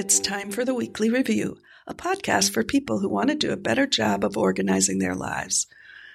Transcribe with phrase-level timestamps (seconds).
[0.00, 3.56] It's time for the Weekly Review, a podcast for people who want to do a
[3.58, 5.66] better job of organizing their lives.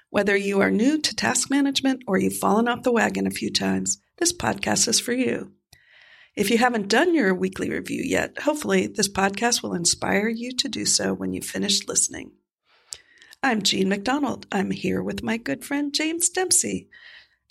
[0.09, 3.51] Whether you are new to task management or you've fallen off the wagon a few
[3.51, 5.51] times, this podcast is for you.
[6.35, 10.67] If you haven't done your weekly review yet, hopefully this podcast will inspire you to
[10.67, 12.31] do so when you finish listening.
[13.43, 14.47] I'm Jean MacDonald.
[14.51, 16.89] I'm here with my good friend James Dempsey.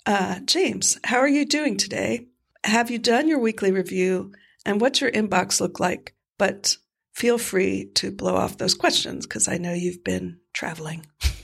[0.05, 2.27] Uh, James, how are you doing today?
[2.65, 4.33] Have you done your weekly review
[4.65, 6.14] and what's your inbox look like?
[6.37, 6.77] But
[7.13, 11.05] feel free to blow off those questions because I know you've been traveling.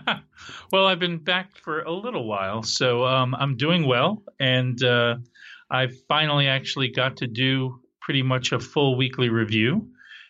[0.72, 5.16] well, I've been back for a little while, so um, I'm doing well, and uh,
[5.70, 9.88] I finally actually got to do pretty much a full weekly review,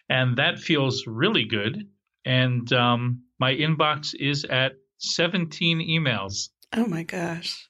[0.09, 1.89] and that feels really good.
[2.25, 6.51] And um, my inbox is at 17 emails.
[6.73, 7.69] Oh my gosh.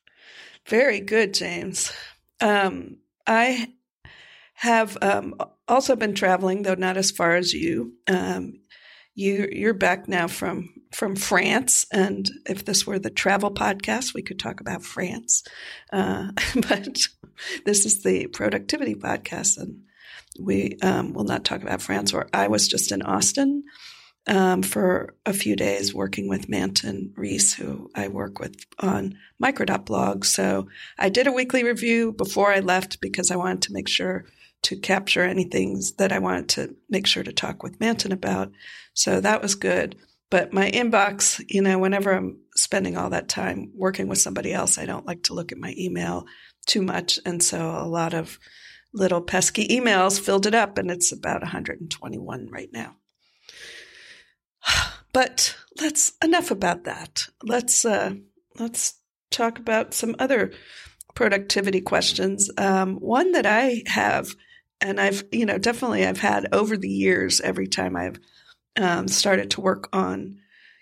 [0.69, 1.93] Very good, James.
[2.41, 3.73] Um, I
[4.55, 5.35] have um,
[5.73, 7.95] also been traveling, though not as far as you.
[8.07, 8.61] Um,
[9.15, 14.23] you you're back now from from France, and if this were the travel podcast, we
[14.23, 15.43] could talk about France.
[15.93, 16.29] Uh,
[16.69, 17.09] but
[17.65, 19.83] this is the productivity podcast, and
[20.39, 22.13] we um, will not talk about France.
[22.13, 23.65] Or I was just in Austin
[24.27, 30.25] um, for a few days working with Manton Reece, who I work with on Micro.blog.
[30.25, 34.25] So I did a weekly review before I left because I wanted to make sure
[34.63, 38.53] to capture anything that I wanted to make sure to talk with Manton about.
[38.95, 39.97] So that was good.
[40.31, 44.79] But my inbox, you know, whenever I'm spending all that time working with somebody else,
[44.79, 46.27] I don't like to look at my email
[46.67, 47.19] too much.
[47.27, 48.39] And so a lot of
[48.95, 52.97] little pesky emails filled it up, and it's about 121 right now.
[55.15, 57.27] But let's enough about that.
[57.43, 58.15] Let's uh,
[58.59, 58.95] let's
[59.31, 60.53] talk about some other
[61.15, 62.51] productivity questions.
[62.57, 64.35] Um, one that I have,
[64.83, 67.41] and I've you know definitely I've had over the years.
[67.41, 68.19] Every time I've
[68.77, 70.39] um, started to work on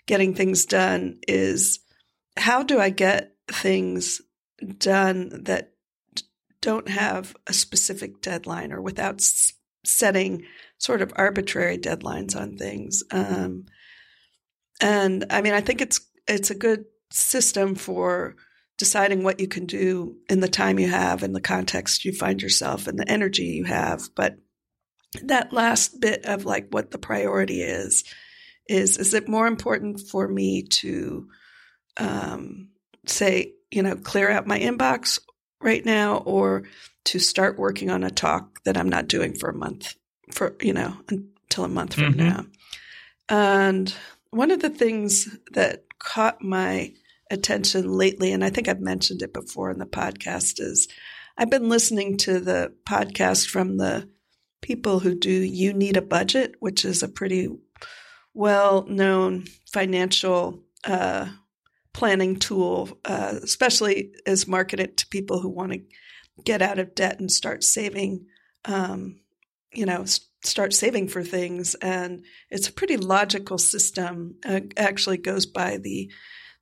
[0.07, 1.79] getting things done is
[2.37, 4.21] how do I get things
[4.77, 5.73] done that
[6.61, 9.53] don't have a specific deadline or without s-
[9.83, 10.43] setting
[10.77, 13.03] sort of arbitrary deadlines on things.
[13.11, 13.65] Um,
[14.79, 18.35] and I mean, I think it's it's a good system for
[18.81, 22.41] deciding what you can do in the time you have, in the context you find
[22.41, 24.09] yourself, and the energy you have.
[24.15, 24.37] But
[25.21, 28.03] that last bit of like what the priority is
[28.67, 31.27] is is it more important for me to
[31.97, 32.69] um,
[33.05, 35.19] say you know clear out my inbox
[35.61, 36.63] right now or
[37.03, 39.93] to start working on a talk that i'm not doing for a month
[40.31, 42.29] for you know until a month from mm-hmm.
[42.29, 42.45] now
[43.29, 43.93] and
[44.31, 46.91] one of the things that caught my
[47.31, 50.87] attention lately and i think i've mentioned it before in the podcast is
[51.37, 54.07] i've been listening to the podcast from the
[54.61, 57.49] people who do You Need a Budget, which is a pretty
[58.33, 61.27] well known financial uh,
[61.93, 65.81] planning tool, uh, especially is marketed to people who want to
[66.45, 68.27] get out of debt and start saving,
[68.65, 69.19] um,
[69.73, 70.05] you know,
[70.43, 71.75] start saving for things.
[71.75, 74.35] And it's a pretty logical system.
[74.45, 76.09] Uh, actually goes by the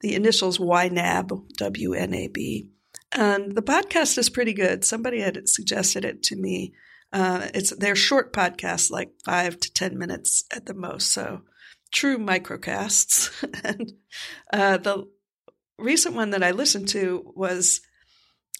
[0.01, 2.69] the initials YNAB, W N A B.
[3.11, 4.85] And the podcast is pretty good.
[4.85, 6.73] Somebody had suggested it to me
[7.11, 11.11] uh, it's they're short podcasts, like five to ten minutes at the most.
[11.11, 11.41] So
[11.91, 13.31] true microcasts.
[13.63, 13.93] and
[14.53, 15.07] uh, the
[15.77, 17.81] recent one that I listened to was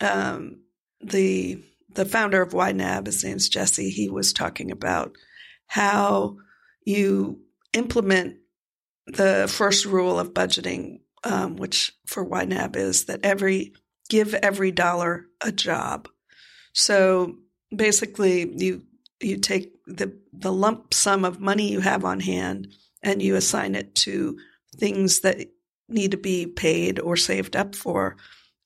[0.02, 0.62] um,
[1.02, 3.06] the the founder of YNAB.
[3.06, 3.90] His name's Jesse.
[3.90, 5.16] He was talking about
[5.68, 6.38] how
[6.84, 7.42] you
[7.74, 8.38] implement
[9.06, 13.74] the first rule of budgeting, um, which for YNAB is that every
[14.10, 16.08] give every dollar a job.
[16.74, 17.38] So
[17.76, 18.84] basically you
[19.20, 22.70] you take the the lump sum of money you have on hand
[23.04, 24.38] and you assign it to
[24.78, 25.48] things that
[25.88, 28.18] need to be paid or saved up for.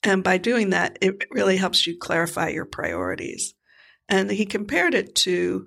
[0.04, 3.54] And by doing that, it really helps you clarify your priorities.
[4.10, 5.66] And he compared it to,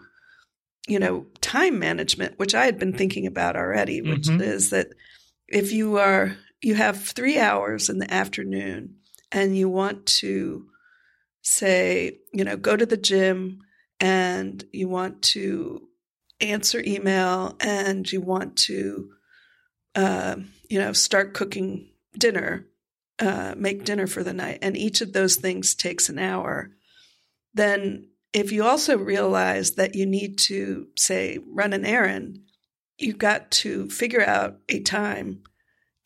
[0.87, 4.43] you know, time management, which I had been thinking about already, which mm-hmm.
[4.43, 4.89] is that
[5.49, 8.97] if you are, you have three hours in the afternoon
[9.33, 10.67] and you want to
[11.43, 13.61] say, you know, go to the gym
[14.01, 15.89] and you want to
[16.41, 19.11] answer email and you want to,
[19.95, 20.37] uh,
[20.69, 22.67] you know, start cooking dinner,
[23.19, 26.71] uh, make dinner for the night, and each of those things takes an hour,
[27.55, 32.41] then if you also realize that you need to, say, run an errand,
[32.99, 35.43] you've got to figure out a time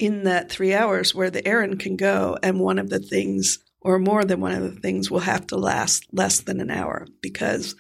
[0.01, 2.37] in that three hours where the errand can go.
[2.43, 5.57] And one of the things or more than one of the things will have to
[5.57, 7.77] last less than an hour because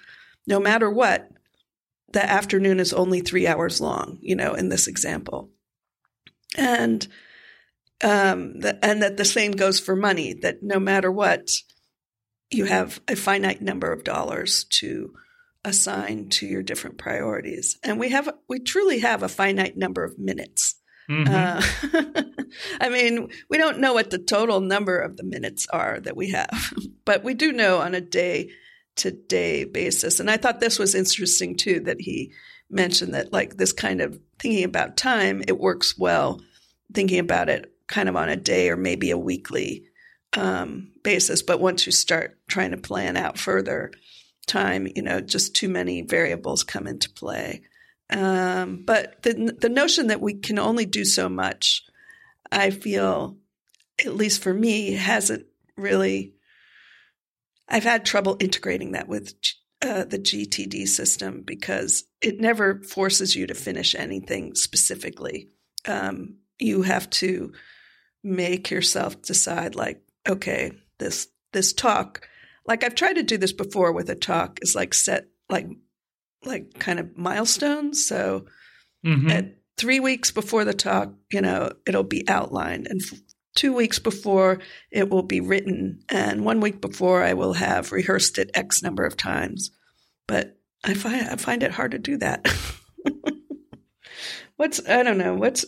[0.46, 1.28] no matter what,
[2.12, 5.50] the afternoon is only three hours long, you know, in this example.
[6.56, 7.06] And
[8.02, 11.50] um, the, and that the same goes for money, that no matter what,
[12.50, 15.14] you have a finite number of dollars to
[15.64, 17.78] assign to your different priorities.
[17.82, 20.79] And we have, we truly have a finite number of minutes.
[21.10, 21.96] Mm-hmm.
[21.96, 22.22] Uh,
[22.80, 26.30] I mean, we don't know what the total number of the minutes are that we
[26.30, 26.72] have,
[27.04, 28.50] but we do know on a day
[28.96, 30.20] to day basis.
[30.20, 32.32] And I thought this was interesting too that he
[32.70, 36.40] mentioned that, like, this kind of thinking about time, it works well
[36.92, 39.84] thinking about it kind of on a day or maybe a weekly
[40.36, 41.42] um, basis.
[41.42, 43.92] But once you start trying to plan out further
[44.46, 47.62] time, you know, just too many variables come into play.
[48.10, 51.84] Um, but the the notion that we can only do so much,
[52.50, 53.36] I feel,
[54.04, 55.46] at least for me, hasn't
[55.76, 56.34] really.
[57.68, 59.32] I've had trouble integrating that with
[59.80, 65.48] uh, the GTD system because it never forces you to finish anything specifically.
[65.86, 67.52] Um, you have to
[68.24, 72.28] make yourself decide, like, okay, this this talk,
[72.66, 75.68] like I've tried to do this before with a talk, is like set like
[76.44, 78.06] like kind of milestones.
[78.06, 78.46] So
[79.04, 79.30] mm-hmm.
[79.30, 83.18] at three weeks before the talk, you know, it'll be outlined, and f-
[83.54, 84.60] two weeks before
[84.90, 89.04] it will be written, and one week before I will have rehearsed it X number
[89.04, 89.70] of times.
[90.26, 92.46] But I find I find it hard to do that.
[94.56, 95.64] what's I don't know what's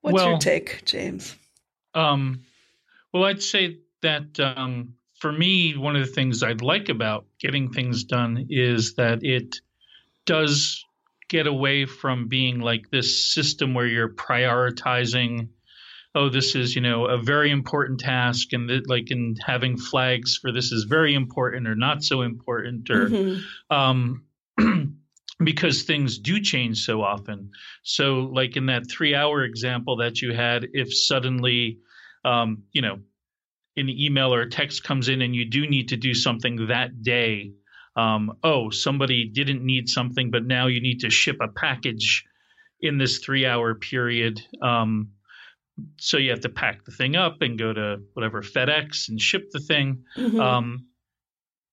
[0.00, 1.34] what's well, your take, James?
[1.94, 2.44] Um,
[3.12, 7.70] well, I'd say that um, for me, one of the things I'd like about getting
[7.70, 9.56] things done is that it
[10.24, 10.84] does
[11.28, 15.48] get away from being like this system where you're prioritizing
[16.16, 20.36] oh this is you know a very important task and that like in having flags
[20.36, 23.74] for this is very important or not so important or mm-hmm.
[23.76, 24.24] um,
[25.44, 27.52] because things do change so often
[27.84, 31.78] so like in that three hour example that you had if suddenly
[32.24, 32.98] um, you know
[33.76, 37.02] an email or a text comes in and you do need to do something that
[37.02, 37.52] day.
[37.96, 42.24] Um, oh somebody didn't need something but now you need to ship a package
[42.80, 44.40] in this three hour period.
[44.62, 45.10] Um,
[45.98, 49.50] so you have to pack the thing up and go to whatever fedex and ship
[49.50, 50.04] the thing.
[50.16, 50.40] Mm-hmm.
[50.40, 50.86] um,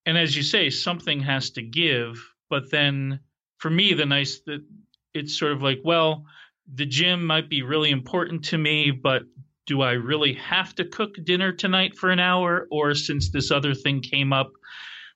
[0.06, 3.20] and as you say something has to give but then
[3.58, 4.64] for me the nice that
[5.14, 6.24] it's sort of like well
[6.74, 9.22] the gym might be really important to me but
[9.68, 12.66] do I really have to cook dinner tonight for an hour?
[12.72, 14.50] Or since this other thing came up,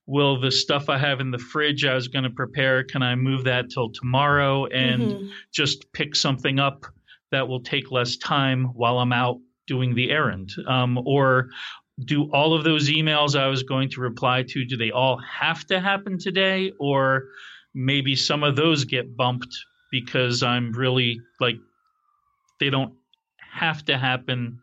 [0.06, 3.14] will the stuff I have in the fridge I was going to prepare, can I
[3.14, 5.26] move that till tomorrow and mm-hmm.
[5.52, 6.84] just pick something up
[7.30, 10.52] that will take less time while I'm out doing the errand?
[10.68, 11.48] Um, or
[12.04, 15.66] do all of those emails I was going to reply to, do they all have
[15.68, 16.72] to happen today?
[16.78, 17.24] Or
[17.74, 19.56] maybe some of those get bumped
[19.90, 21.56] because I'm really like,
[22.60, 22.92] they don't
[23.52, 24.58] have to happen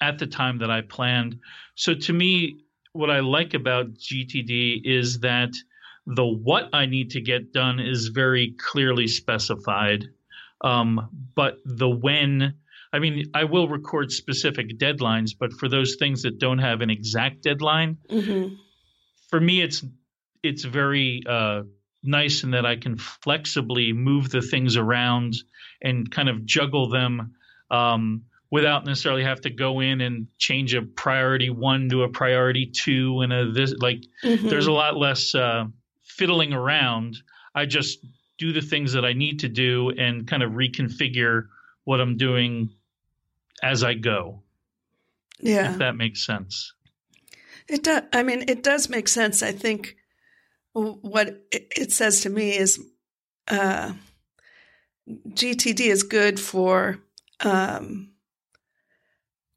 [0.00, 1.38] at the time that I planned.
[1.74, 2.60] So to me,
[2.92, 5.52] what I like about GTD is that
[6.06, 10.04] the what I need to get done is very clearly specified.
[10.60, 12.54] Um, but the when,
[12.92, 16.90] I mean, I will record specific deadlines, but for those things that don't have an
[16.90, 18.54] exact deadline, mm-hmm.
[19.28, 19.84] for me, it's
[20.42, 21.62] it's very uh,
[22.02, 25.34] nice in that I can flexibly move the things around
[25.82, 27.34] and kind of juggle them
[27.74, 32.66] um, without necessarily have to go in and change a priority one to a priority
[32.66, 34.48] two and a this like mm-hmm.
[34.48, 35.64] there's a lot less uh,
[36.04, 37.16] fiddling around.
[37.54, 37.98] I just
[38.38, 41.46] do the things that I need to do and kind of reconfigure
[41.84, 42.70] what I'm doing
[43.62, 44.42] as I go.
[45.40, 46.72] Yeah, if that makes sense.
[47.68, 48.02] It does.
[48.12, 49.42] I mean, it does make sense.
[49.42, 49.96] I think
[50.72, 52.80] what it says to me is
[53.48, 53.92] uh,
[55.08, 56.98] GTD is good for
[57.40, 58.12] um,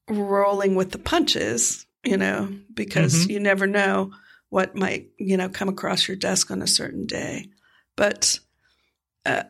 [0.09, 3.31] rolling with the punches, you know, because mm-hmm.
[3.31, 4.11] you never know
[4.49, 7.49] what might, you know, come across your desk on a certain day.
[7.95, 8.39] But
[9.25, 9.43] uh,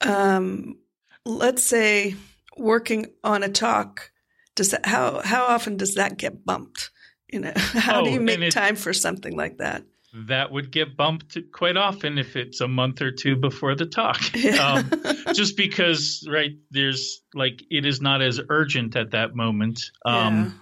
[0.00, 0.78] um,
[1.24, 2.16] let's say
[2.56, 4.10] working on a talk,
[4.54, 6.90] does that, how how often does that get bumped?
[7.28, 9.84] You know, how oh, do you make time for something like that?
[10.12, 14.20] That would get bumped quite often if it's a month or two before the talk.
[14.34, 14.52] Yeah.
[14.62, 19.90] Um, just because, right, there's like it is not as urgent at that moment.
[20.04, 20.60] Um,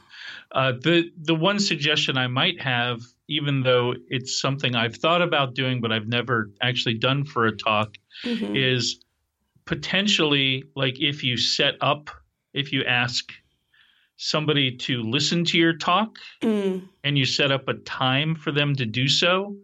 [0.54, 0.60] yeah.
[0.60, 5.54] uh, the the one suggestion I might have, even though it's something I've thought about
[5.54, 8.56] doing but I've never actually done for a talk, mm-hmm.
[8.56, 9.00] is
[9.64, 12.10] potentially like if you set up,
[12.54, 13.32] if you ask
[14.22, 16.86] somebody to listen to your talk mm.
[17.04, 19.56] and you set up a time for them to do so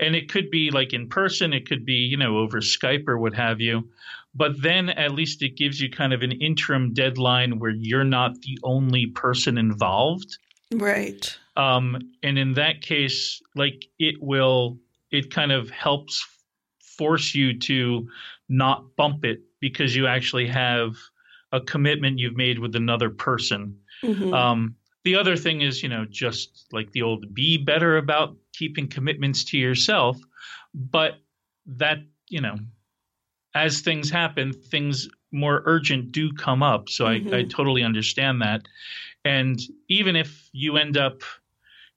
[0.00, 3.18] and it could be like in person, it could be, you know, over Skype or
[3.18, 3.88] what have you.
[4.34, 8.40] But then at least it gives you kind of an interim deadline where you're not
[8.40, 10.38] the only person involved.
[10.72, 11.36] Right.
[11.56, 14.78] Um, and in that case, like it will,
[15.10, 16.26] it kind of helps
[16.96, 18.08] force you to
[18.48, 20.96] not bump it because you actually have
[21.52, 23.76] a commitment you've made with another person.
[24.02, 24.32] Mhm.
[24.32, 28.86] Um, the other thing is, you know, just like the old be better about keeping
[28.88, 30.18] commitments to yourself.
[30.74, 31.14] But
[31.66, 32.56] that, you know,
[33.54, 36.88] as things happen, things more urgent do come up.
[36.88, 37.50] So I, I Mhm.
[37.50, 38.66] totally understand that.
[39.24, 41.22] And even if you end up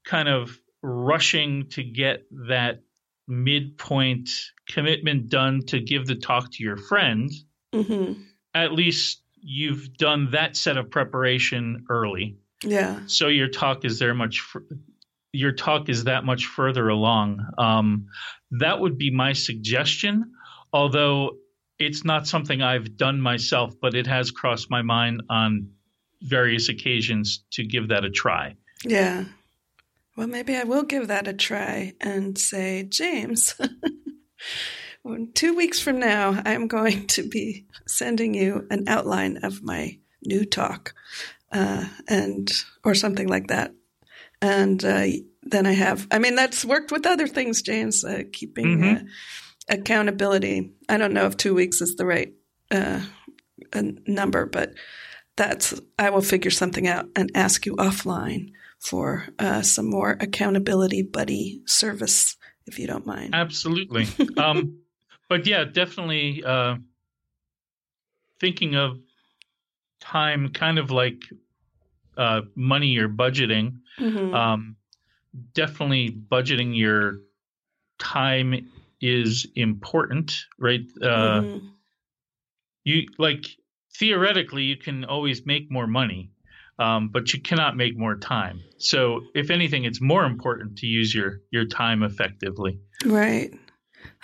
[0.03, 2.81] kind of rushing to get that
[3.27, 4.29] midpoint
[4.67, 7.31] commitment done to give the talk to your friend,
[7.74, 8.24] Mhm.
[8.53, 12.38] at least you've done that set of preparation early.
[12.63, 13.01] Yeah.
[13.07, 14.39] So your talk is there much.
[14.39, 14.65] fur-
[15.33, 17.45] Your talk is that much further along.
[17.57, 18.07] Um,
[18.51, 20.31] that would be my suggestion,
[20.71, 21.38] although
[21.79, 25.69] it's not something I've done myself, but it has crossed my mind on
[26.21, 28.55] various occasions to give that a try.
[28.85, 29.25] Yeah.
[30.15, 33.55] Well, maybe I will give that a try and say, James,
[35.33, 40.45] two weeks from now, I'm going to be sending you an outline of my new
[40.45, 40.93] talk,
[41.51, 42.50] uh, and
[42.83, 43.74] or something like that.
[44.41, 45.05] And uh,
[45.43, 49.03] then I have, I mean, that's worked with other things, James, uh, keeping uh,
[49.69, 50.74] accountability.
[50.89, 52.33] I don't know if two weeks is the right
[52.72, 53.01] uh,
[54.05, 54.74] number, but
[55.36, 61.03] that's I will figure something out and ask you offline for uh, some more accountability
[61.03, 63.33] buddy service, if you don't mind.
[63.33, 64.07] Absolutely.
[64.38, 64.79] um,
[65.34, 66.75] but yeah, definitely uh,
[68.40, 69.00] thinking of
[70.00, 71.24] time kind of like
[72.16, 73.80] uh, money or budgeting.
[74.00, 74.32] Mhm.
[74.32, 74.75] Um,
[75.56, 77.16] definitely budgeting your
[77.98, 78.70] time
[79.02, 80.86] is important, right?
[81.02, 81.62] Uh, Mhm.
[82.84, 83.48] You like
[83.98, 86.30] theoretically, you can always make more money.
[86.78, 88.60] Um, but you cannot make more time.
[88.78, 92.80] So, if anything, it's more important to use your your time effectively.
[93.06, 93.52] Right.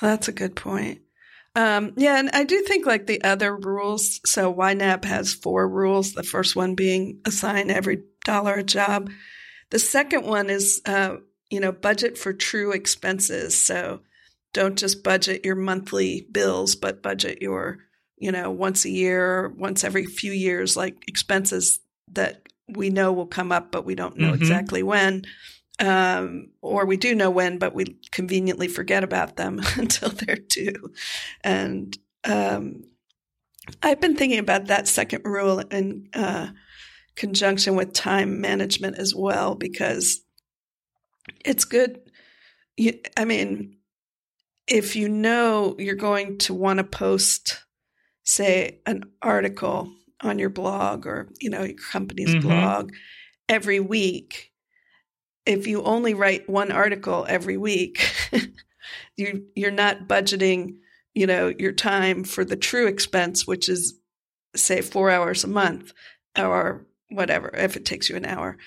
[0.02, 1.02] That's a good point.
[1.56, 4.22] Um, yeah, and I do think like the other rules.
[4.26, 6.14] So YNAB has four rules.
[6.14, 9.10] The first one being assign every dollar a job.
[9.72, 11.18] The second one is, uh,
[11.50, 13.60] you know, budget for true expenses.
[13.60, 14.02] So
[14.54, 17.80] don't just budget your monthly bills, but budget your,
[18.18, 21.80] you know, once a year, once every few years, like expenses
[22.14, 24.36] that we know will come up, but we don't know Mhm.
[24.36, 25.24] exactly when
[25.80, 30.94] um, or we do know when, but we conveniently forget about them until they're due.
[31.44, 32.84] And um,
[33.82, 36.50] I've been thinking about that second rule in uh,
[37.16, 40.22] conjunction with time management as well, because
[41.46, 42.00] it's good.
[42.78, 43.78] You, I mean,
[44.68, 47.64] if you know you're going to want to post,
[48.24, 52.42] say, an article on your blog or you know your company's Mhm.
[52.42, 52.92] blog
[53.48, 54.49] every week
[55.46, 58.12] if you only write one article every week
[59.18, 60.76] you you're not budgeting
[61.14, 64.00] you know your time for the true expense which is
[64.56, 65.94] say 4 hours a month
[66.38, 68.58] or whatever if it takes you an hour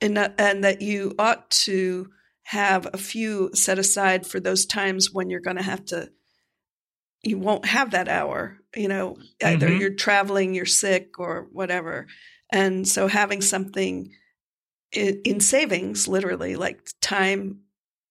[0.00, 2.10] and that, and that you ought to
[2.44, 6.10] have a few set aside for those times when you're going to have to
[7.22, 9.80] you won't have that hour you know either Mhm.
[9.80, 12.06] you're traveling you're sick or whatever
[12.50, 14.12] and so having something
[14.92, 17.60] in, in savings literally like time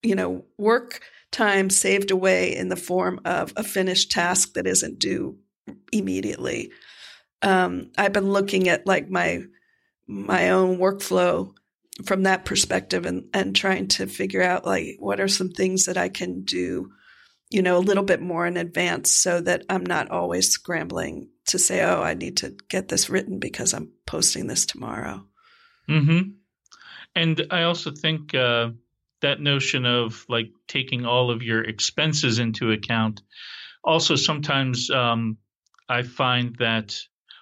[0.04, 5.00] you know work time saved away in the form of a finished task that isn't
[5.00, 5.38] due
[5.92, 6.72] immediately.
[7.42, 9.44] Um, i've been looking at like my
[10.08, 11.54] my own workflow
[12.06, 15.98] from that perspective and and trying to figure out like what are some things that
[15.98, 16.92] i can do
[17.50, 21.58] you know a little bit more in advance so that i'm not always scrambling to
[21.58, 25.26] say oh i need to get this written because i'm posting this tomorrow.
[25.88, 26.22] Hmm
[27.16, 28.70] And I also think uh,
[29.22, 33.22] that notion of like taking all of your expenses into account.
[33.84, 35.38] Also, sometimes um,
[35.90, 36.98] I find that,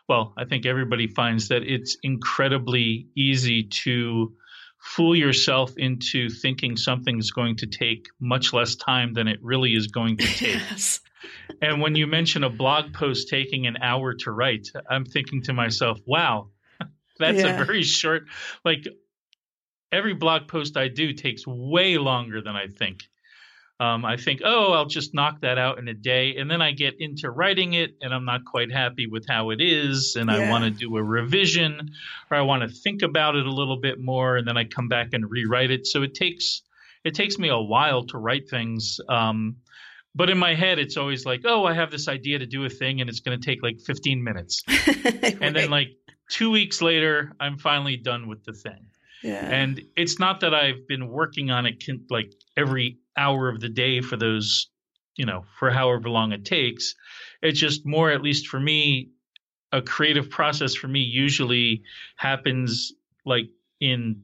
[0.08, 4.34] well, I think everybody finds that it's incredibly easy to
[4.82, 9.88] fool yourself into thinking something's going to take much less time than it really is
[9.88, 10.56] going to take.
[10.72, 11.02] yes
[11.62, 15.54] and when you mention a blog post taking an hour to write, I'm thinking to
[15.54, 16.50] myself, wow,
[17.20, 17.62] that's Yeah.
[17.62, 18.24] a very short,
[18.64, 18.88] like
[19.92, 23.04] every blog post I do takes way longer than I think.
[23.82, 26.36] Um, I think, oh, I'll just knock that out in a day.
[26.36, 29.62] And then I get into writing it and I'm not quite happy with how it
[29.62, 30.18] is.
[30.20, 31.92] And I want to do a revision
[32.30, 34.36] or I want to think about it a little bit more.
[34.36, 35.88] And then I come back and rewrite it.
[35.88, 36.62] So it takes,
[37.06, 39.00] it takes me a while to write things.
[39.08, 39.56] Um,
[40.14, 42.70] but in my head, it's always like, oh, I have this idea to do a
[42.70, 45.38] thing, and it's going to take like 15 minutes, right.
[45.42, 45.90] and then like
[46.30, 48.88] two weeks later, I'm finally done with the thing.
[49.24, 49.46] Yeah.
[49.46, 54.02] And it's not that I've been working on it like every hour of the day
[54.02, 54.70] for those,
[55.16, 56.96] you know, for however long it takes.
[57.42, 59.10] It's just more, at least for me,
[59.72, 61.84] a creative process for me usually
[62.16, 62.94] happens
[63.26, 63.50] like
[63.80, 64.24] in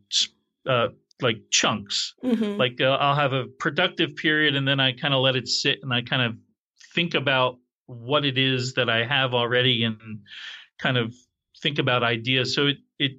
[0.67, 0.87] uh,
[1.21, 2.13] like chunks.
[2.23, 2.57] Mm-hmm.
[2.57, 5.79] Like uh, I'll have a productive period and then I kind of let it sit
[5.83, 6.37] and I kind of
[6.93, 10.21] think about what it is that I have already and
[10.79, 11.13] kind of
[11.61, 12.55] think about ideas.
[12.55, 13.11] So it it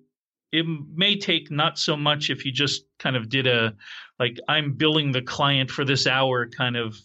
[0.56, 3.74] it may take not so much if you just kind of did a
[4.18, 6.98] like I'm billing the client for this hour kind of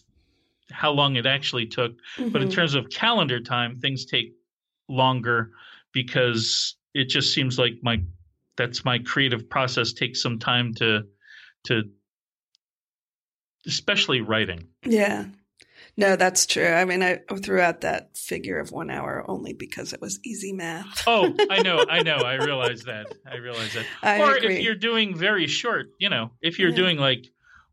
[0.70, 1.92] how long it actually took.
[2.16, 2.30] Mm-hmm.
[2.30, 2.54] But in mm-hmm.
[2.54, 4.32] terms of calendar time, things take
[4.88, 5.50] longer
[5.92, 8.02] because it just seems like my
[8.56, 11.02] that's my creative process takes some time to
[11.64, 11.82] to
[13.66, 14.66] especially writing.
[14.82, 15.26] Yeah.
[15.96, 16.66] No, that's true.
[16.66, 20.52] I mean, I threw out that figure of one hour only because it was easy
[20.52, 21.02] math.
[21.06, 22.16] oh, I know, I know.
[22.16, 23.14] I realize that.
[23.30, 23.84] I realize that.
[24.02, 24.56] I or agree.
[24.56, 26.76] if you're doing very short, you know, if you're yeah.
[26.76, 27.26] doing like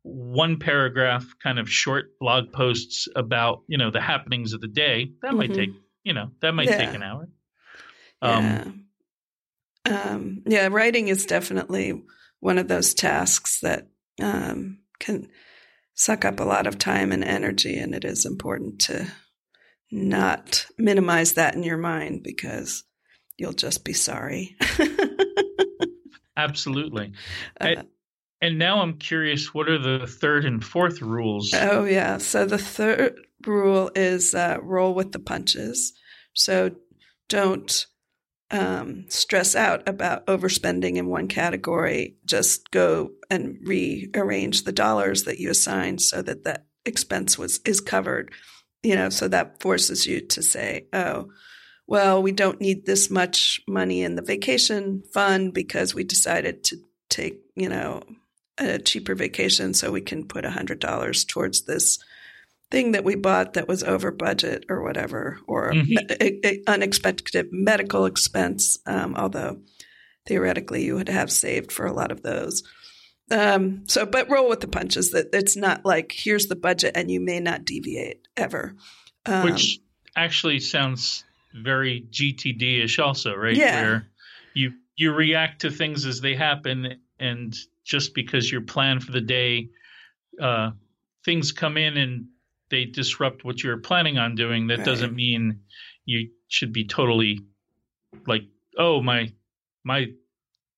[0.04, 5.12] one paragraph kind of short blog posts about, you know, the happenings of the day,
[5.22, 5.38] that mm-hmm.
[5.38, 5.70] might take,
[6.04, 6.78] you know, that might yeah.
[6.78, 7.30] take an hour.
[8.22, 10.12] Um, yeah.
[10.12, 12.04] Um, yeah, writing is definitely
[12.42, 13.88] one of those tasks that
[14.22, 15.30] um, can
[16.00, 19.06] suck up a lot of time and energy, and it is important to
[19.92, 22.86] not minimize that in your mind because
[23.38, 24.56] you'll just be sorry.
[26.38, 27.12] Absolutely.
[27.60, 27.84] Uh,
[28.42, 31.54] and now I'm curious, what are the third and fourth rules?
[31.54, 32.18] Oh, yeah.
[32.18, 35.92] So the third rule is uh, roll with the punches.
[36.34, 36.72] So
[37.28, 37.86] don't
[38.52, 45.40] um, stress out about overspending in one category, just go and rearrange the dollars that
[45.40, 48.34] you assigned so that that expense was is covered.
[48.82, 51.30] You know, so that forces you to say, "Oh,
[51.86, 56.78] well, we don't need this much money in the vacation fund because we decided to
[57.10, 58.02] take, you know,
[58.58, 62.00] a cheaper vacation, so we can put a hundred dollars towards this."
[62.72, 65.98] Thing that we bought that was over budget or whatever, or mm-hmm.
[66.22, 69.60] a, a unexpected medical expense, um, although
[70.28, 72.64] theoretically you would have saved for a lot of those.
[73.32, 77.12] Um, so, but roll with the punches that it's not like here's the budget and
[77.12, 78.76] you may not deviate ever.
[79.26, 79.80] Um, Which
[80.16, 83.56] actually sounds very GTD ish, also, right?
[83.56, 83.82] Yeah.
[83.82, 84.08] Where
[84.54, 89.22] you you react to things as they happen, and just because your plan for the
[89.22, 89.70] day,
[90.42, 90.72] uh,
[91.24, 92.28] things come in and
[92.70, 94.86] they disrupt what you're planning on doing, that right.
[94.86, 95.62] doesn't mean
[96.06, 97.40] you should be totally
[98.28, 98.44] like,
[98.78, 99.32] oh my
[99.84, 100.08] my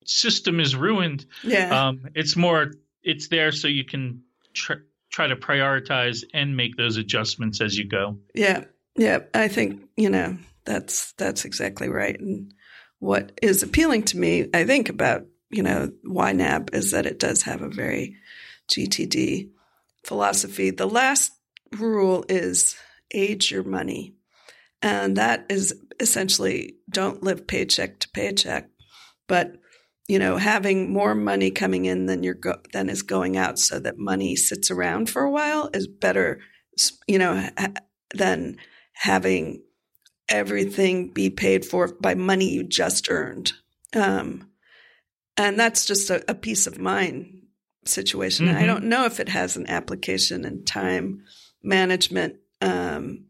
[0.06, 1.26] system is ruined.
[1.44, 1.88] Yeah.
[1.88, 2.74] Um, it's more
[3.04, 4.24] it's there so you can
[4.54, 8.18] tr- try to prioritize and make those adjustments as you go.
[8.34, 8.66] Yeah.
[8.96, 12.20] Yeah, I think, you know, that's that's exactly right.
[12.20, 12.54] And
[13.00, 17.44] what is appealing to me, I think about, you know, YNAB is that it does
[17.44, 18.18] have a very
[18.70, 19.50] GTD
[20.04, 20.72] philosophy.
[20.72, 21.32] The last
[21.78, 22.76] rule is
[23.14, 24.16] age your money.
[24.82, 28.70] And that is essentially don't live paycheck to paycheck,
[29.28, 29.54] but
[30.08, 33.80] you know, having more money coming in than you're go- than is going out, so
[33.80, 36.42] that money sits around for a while is better,
[37.08, 37.74] you know, ha-
[38.14, 38.58] than
[38.94, 39.64] having
[40.28, 43.54] everything be paid for by money you just earned.
[43.94, 44.50] Um,
[45.38, 47.44] and that's just a, a peace of mind
[47.86, 48.48] situation.
[48.48, 48.58] Mm-hmm.
[48.58, 51.24] I don't know if it has an application in time
[51.64, 53.26] management um,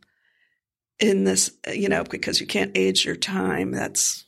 [0.99, 3.71] in this, you know, because you can't age your time.
[3.71, 4.25] That's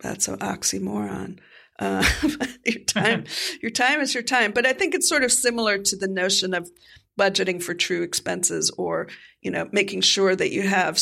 [0.00, 1.38] that's an oxymoron.
[1.78, 2.04] Uh,
[2.64, 3.24] your time,
[3.62, 4.52] your time is your time.
[4.52, 6.70] But I think it's sort of similar to the notion of
[7.18, 9.08] budgeting for true expenses, or
[9.42, 11.00] you know, making sure that you have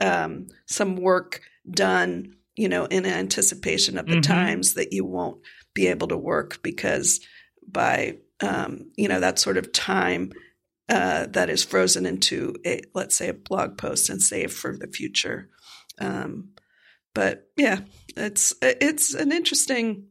[0.00, 4.32] um, some work done, you know, in anticipation of the mm-hmm.
[4.32, 5.40] times that you won't
[5.74, 7.20] be able to work because
[7.66, 10.32] by um, you know that sort of time
[10.88, 14.88] uh, that is frozen into a let's say a blog post and saved for the
[14.88, 15.48] future.
[15.98, 16.50] Um,
[17.14, 17.80] but yeah,
[18.16, 20.08] it's it's an interesting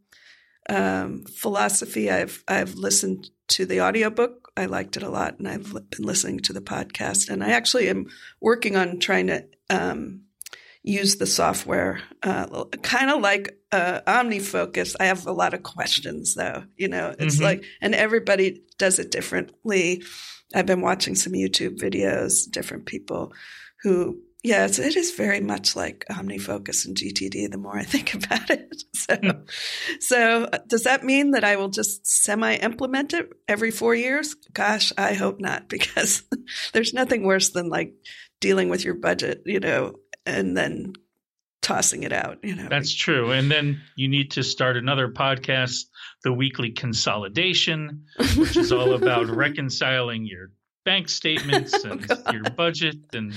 [0.70, 2.10] um, philosophy.
[2.10, 4.52] I've I've listened to the audiobook.
[4.56, 7.30] I liked it a lot, and I've been listening to the podcast.
[7.30, 8.08] And I actually am
[8.40, 10.24] working on trying to um,
[10.84, 14.96] use the software, uh, kind of like uh, OmniFocus.
[15.00, 16.64] I have a lot of questions, though.
[16.76, 17.44] You know, it's mm-hmm.
[17.44, 20.04] like, and everybody does it differently.
[20.54, 23.34] I've been watching some YouTube videos, different people
[23.84, 28.14] who yeah, it's, it is very much like OmniFocus and GTD the more I think
[28.14, 28.84] about it.
[28.96, 29.44] So,
[30.00, 34.34] so uh, does that mean that I will just semi implement it every four years?
[34.54, 36.24] Gosh, I hope not, because
[36.74, 37.94] there's nothing worse than like
[38.40, 40.94] dealing with your budget, you know, and then
[41.62, 42.68] tossing it out, you know.
[42.70, 43.32] That's true.
[43.32, 45.86] And then you need to start another podcast,
[46.24, 48.06] The Weekly Consolidation,
[48.36, 50.52] which is all about reconciling your
[50.86, 53.34] bank statements oh, and oh, your budget and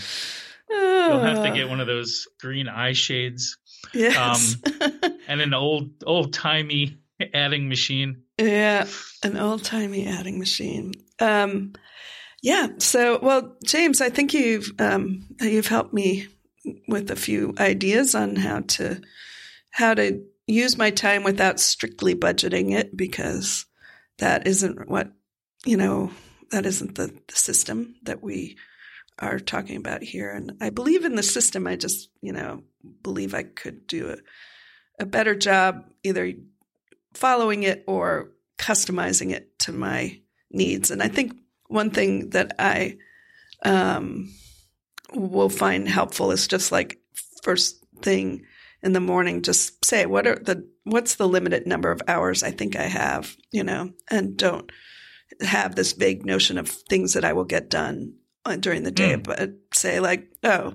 [0.71, 3.59] You'll have to get one of those green eye shades.
[3.93, 4.57] Yes.
[4.81, 4.93] Um,
[5.29, 6.99] and an old old timey
[7.33, 8.23] adding machine.
[8.39, 8.87] Yeah,
[9.23, 10.93] an old timey adding machine.
[11.21, 11.75] Um,
[12.43, 12.69] yeah.
[12.79, 16.29] So, well, James, I think you've um, you've helped me
[16.89, 19.01] with a few ideas on how to
[19.71, 23.67] how to use my time without strictly budgeting it because
[24.19, 25.13] that isn't what
[25.65, 26.11] you know
[26.51, 28.57] that isn't the, the system that we
[29.19, 30.31] are talking about here.
[30.31, 31.67] And I believe in the system.
[31.67, 32.63] I just, you know,
[33.03, 36.33] believe I could do a, a better job either
[37.15, 40.91] following it or customizing it to my needs.
[40.91, 41.37] And I think
[41.69, 42.99] one thing that I
[43.65, 44.33] um,
[45.15, 46.99] will find helpful is just like
[47.43, 48.45] first thing
[48.83, 52.51] in the morning, just say what are the what's the limited number of hours I
[52.51, 54.71] think I have, you know, and don't
[55.41, 59.15] have this vague notion of things that I will get done uh, during the day,
[59.15, 59.23] mm.
[59.23, 60.75] but say like, oh,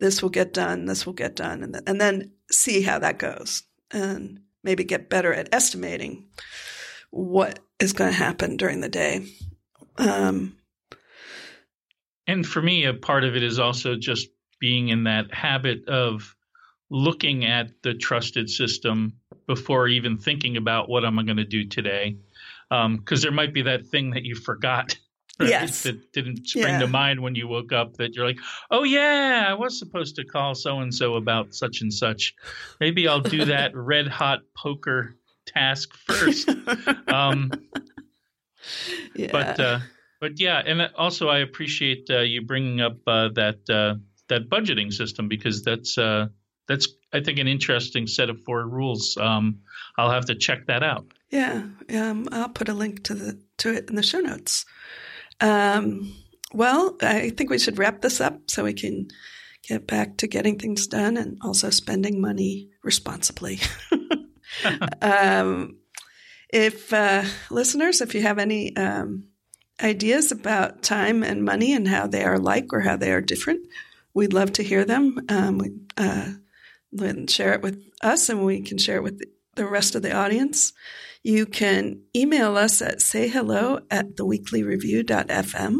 [0.00, 3.18] this will get done, this will get done, and, th- and then see how that
[3.18, 6.28] goes, and maybe get better at estimating
[7.10, 9.26] what is going to happen during the day.
[9.98, 10.56] Um,
[12.26, 14.28] and for me, a part of it is also just
[14.60, 16.34] being in that habit of
[16.90, 19.14] looking at the trusted system
[19.46, 22.16] before even thinking about what am I going to do today.
[22.70, 24.96] Because um, there might be that thing that you forgot
[25.40, 25.48] Right?
[25.48, 25.82] Yes.
[25.82, 26.78] That didn't spring yeah.
[26.80, 28.38] to mind when you woke up that you're like,
[28.70, 32.34] oh, yeah, I was supposed to call so and so about such and such.
[32.78, 36.48] Maybe I'll do that red hot poker task first.
[37.08, 37.50] um,
[39.16, 39.30] yeah.
[39.32, 39.78] But, uh,
[40.24, 43.96] but yeah, and also I appreciate uh, you bringing up uh, that uh,
[44.28, 46.28] that budgeting system because that's uh,
[46.66, 49.18] that's I think an interesting set of four rules.
[49.20, 49.58] Um,
[49.98, 51.12] I'll have to check that out.
[51.28, 54.64] Yeah, um, I'll put a link to the to it in the show notes.
[55.42, 56.16] Um,
[56.54, 59.08] well, I think we should wrap this up so we can
[59.68, 63.60] get back to getting things done and also spending money responsibly.
[65.02, 65.76] um,
[66.48, 69.28] if uh, listeners, if you have any um,
[69.82, 73.66] ideas about time and money and how they are like or how they are different,
[74.12, 75.20] we'd love to hear them.
[75.28, 76.32] Um, uh,
[77.28, 79.20] share it with us, and we can share it with
[79.56, 80.72] the rest of the audience.
[81.22, 85.76] You can email us at sayhello at theweeklyreview.fm.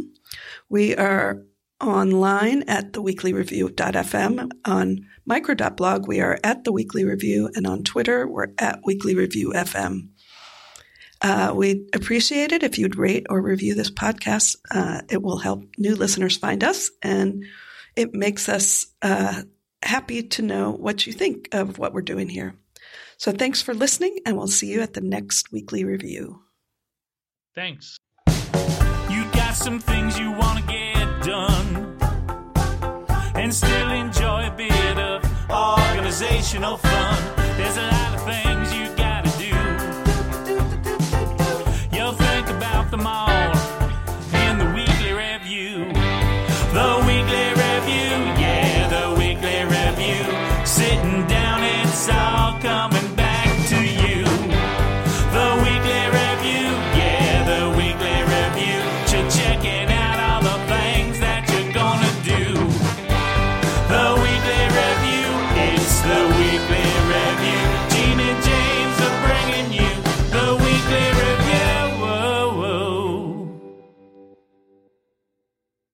[0.69, 1.43] We are
[1.81, 4.51] online at theweeklyreview.fm.
[4.65, 9.53] On micro.blog, we are at the Weekly Review, and on Twitter, we're at Weekly Review
[9.55, 10.09] FM.
[11.25, 14.57] Uh, we'd appreciate it if you'd rate or review this podcast.
[14.71, 17.47] Uh, it will help new listeners find us, and
[17.97, 19.41] it makes us uh,
[19.83, 22.55] happy to know what you think of what we're doing here.
[23.17, 26.43] So thanks for listening, and we'll see you at the next weekly review.
[27.55, 27.97] Thanks.
[29.09, 31.97] You got some things you want to get done
[33.35, 37.37] and still enjoy a bit of organizational fun.
[37.57, 39.04] There's a lot of things you got